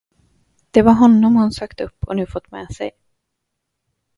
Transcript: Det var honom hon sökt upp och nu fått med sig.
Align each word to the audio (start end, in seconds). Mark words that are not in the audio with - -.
Det 0.71 0.81
var 0.81 0.93
honom 0.93 1.35
hon 1.35 1.51
sökt 1.51 1.81
upp 1.81 2.03
och 2.07 2.15
nu 2.15 2.25
fått 2.25 2.51
med 2.51 2.73
sig. 2.75 2.91